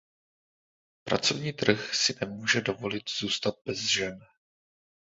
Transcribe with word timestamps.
Pracovní 1.03 1.53
trh 1.53 1.95
si 1.95 2.15
nemůže 2.21 2.61
dovolit 2.61 3.09
zůstat 3.19 3.55
bez 3.65 3.77
žen. 3.77 4.25